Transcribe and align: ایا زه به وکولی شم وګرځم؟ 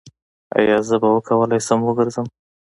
ایا 0.57 0.77
زه 0.87 0.95
به 1.01 1.07
وکولی 1.15 1.59
شم 1.65 1.79
وګرځم؟ 1.83 2.27